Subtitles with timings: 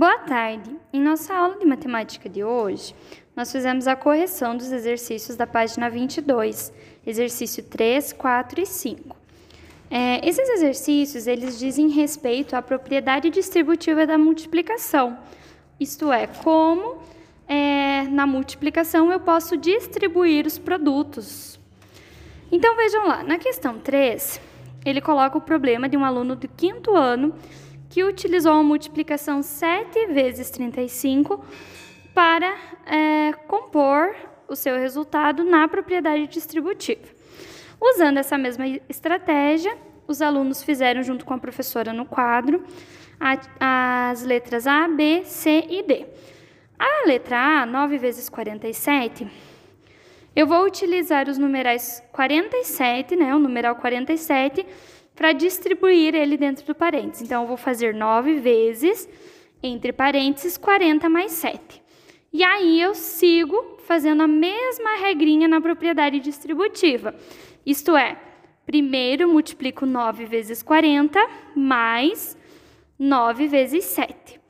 [0.00, 0.74] Boa tarde!
[0.94, 2.94] Em nossa aula de matemática de hoje,
[3.36, 6.72] nós fizemos a correção dos exercícios da página 22,
[7.06, 9.14] exercício 3, 4 e 5.
[9.90, 15.18] É, esses exercícios, eles dizem respeito à propriedade distributiva da multiplicação,
[15.78, 17.02] isto é, como
[17.46, 21.60] é, na multiplicação eu posso distribuir os produtos.
[22.50, 24.40] Então, vejam lá, na questão 3,
[24.82, 27.34] ele coloca o problema de um aluno do quinto ano
[27.90, 31.44] que utilizou a multiplicação 7 vezes 35
[32.14, 34.14] para é, compor
[34.48, 37.02] o seu resultado na propriedade distributiva.
[37.80, 39.76] Usando essa mesma estratégia,
[40.06, 42.64] os alunos fizeram, junto com a professora no quadro,
[43.58, 46.06] as letras A, B, C e D.
[46.78, 49.28] A letra A, 9 vezes 47,
[50.34, 54.64] eu vou utilizar os numerais 47, né, o numeral 47,
[55.20, 57.20] para distribuir ele dentro do parênteses.
[57.20, 59.06] Então, eu vou fazer 9 vezes,
[59.62, 61.82] entre parênteses, 40 mais 7.
[62.32, 67.14] E aí eu sigo fazendo a mesma regrinha na propriedade distributiva.
[67.66, 68.16] Isto é,
[68.64, 71.20] primeiro multiplico 9 vezes 40
[71.54, 72.34] mais
[72.98, 74.40] 9 vezes 7.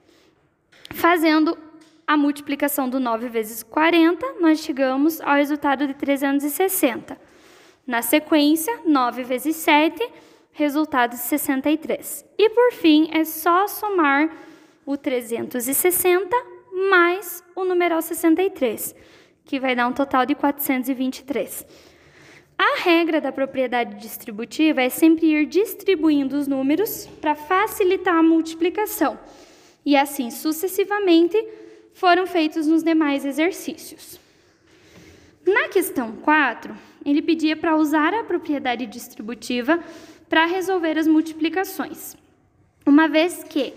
[0.95, 1.59] Fazendo
[2.07, 7.21] a multiplicação do 9 vezes 40, nós chegamos ao resultado de 360.
[7.85, 12.25] Na sequência, 9 vezes 7 resultado de 63.
[12.39, 14.31] E por fim, é só somar
[14.85, 16.37] o 360
[16.91, 18.95] mais o numeral 63,
[19.45, 21.67] que vai dar um total de 423.
[22.59, 29.19] A regra da propriedade distributiva é sempre ir distribuindo os números para facilitar a multiplicação.
[29.85, 31.43] E assim sucessivamente
[31.95, 34.21] foram feitos nos demais exercícios.
[35.47, 39.83] Na questão 4, ele pedia para usar a propriedade distributiva
[40.31, 42.17] para resolver as multiplicações.
[42.87, 43.75] Uma vez que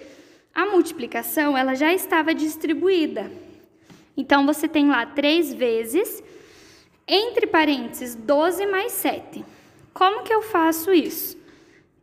[0.53, 3.29] a multiplicação ela já estava distribuída.
[4.15, 6.23] Então, você tem lá 3 vezes,
[7.07, 9.43] entre parênteses, 12 mais 7.
[9.93, 11.35] Como que eu faço isso?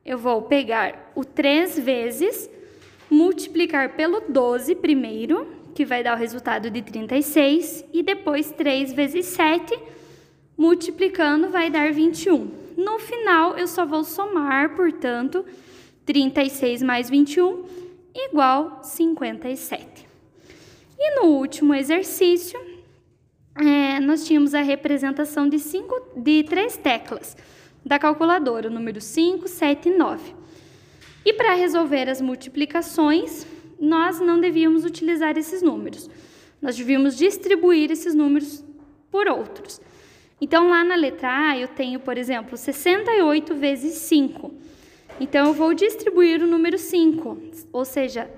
[0.04, 2.50] Eu vou pegar o 3 vezes,
[3.08, 5.46] multiplicar pelo 12 primeiro,
[5.76, 9.78] que vai dar o resultado de 36, e depois 3 vezes 7,
[10.60, 12.50] multiplicando, vai dar 21.
[12.76, 15.42] No final, eu só vou somar, portanto,
[16.04, 17.64] 36 mais 21
[18.14, 20.06] igual 57.
[20.98, 22.60] E no último exercício,
[23.56, 27.34] é, nós tínhamos a representação de, cinco, de três teclas
[27.82, 30.34] da calculadora, número 5, 7 e 9.
[31.24, 33.46] E para resolver as multiplicações,
[33.80, 36.10] nós não devíamos utilizar esses números.
[36.60, 38.62] Nós devíamos distribuir esses números
[39.10, 39.80] por outros.
[40.40, 44.52] Então, lá na letra A, eu tenho, por exemplo, 68 vezes 5.
[45.20, 47.38] Então, eu vou distribuir o número 5,
[47.72, 48.30] ou seja,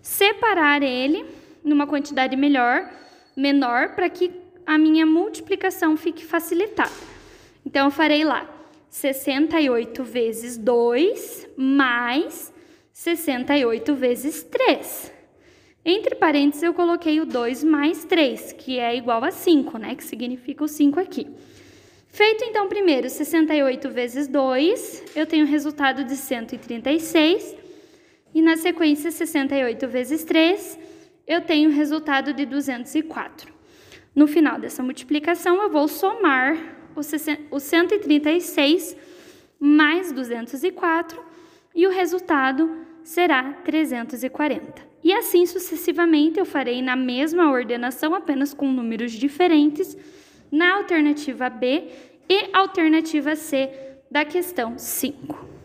[0.00, 1.26] separar ele
[1.64, 2.88] numa quantidade melhor,
[3.36, 4.30] menor, para que
[4.64, 6.92] a minha multiplicação fique facilitada.
[7.66, 8.48] Então, eu farei lá
[8.88, 12.52] 68 vezes 2 mais
[12.92, 15.17] 68 vezes 3.
[15.90, 19.94] Entre parênteses, eu coloquei o 2 mais 3, que é igual a 5, né?
[19.94, 21.26] Que significa o 5 aqui.
[22.08, 27.56] Feito, então, primeiro 68 vezes 2, eu tenho o resultado de 136.
[28.34, 30.78] E na sequência, 68 vezes 3,
[31.26, 33.50] eu tenho o resultado de 204.
[34.14, 36.54] No final dessa multiplicação, eu vou somar
[37.50, 38.94] o 136
[39.58, 41.18] mais 204
[41.74, 44.87] e o resultado será 340.
[45.02, 49.96] E assim sucessivamente eu farei na mesma ordenação, apenas com números diferentes,
[50.50, 51.88] na alternativa B
[52.28, 53.70] e alternativa C
[54.10, 55.57] da questão 5.